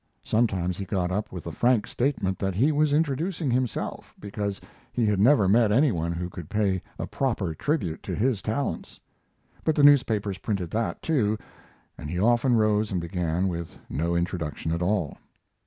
Sometimes 0.23 0.79
he 0.79 0.85
got 0.85 1.11
up 1.11 1.31
with 1.31 1.43
the 1.43 1.51
frank 1.51 1.85
statement 1.85 2.39
that 2.39 2.55
he 2.55 2.71
was 2.71 2.91
introducing 2.91 3.51
himself 3.51 4.15
because 4.19 4.59
he 4.91 5.05
had 5.05 5.19
never 5.19 5.47
met 5.47 5.71
any 5.71 5.91
one 5.91 6.11
who 6.11 6.27
could 6.27 6.49
pay 6.49 6.81
a 6.97 7.05
proper 7.05 7.53
tribute 7.53 8.01
to 8.01 8.15
his 8.15 8.41
talents; 8.41 8.99
but 9.63 9.75
the 9.75 9.83
newspapers 9.83 10.39
printed 10.39 10.71
that 10.71 11.03
too, 11.03 11.37
and 11.99 12.09
he 12.09 12.17
often 12.19 12.55
rose 12.55 12.91
and 12.91 12.99
began 12.99 13.47
with 13.47 13.77
no 13.91 14.15
introduction 14.15 14.71
at 14.71 14.81
all. 14.81 15.19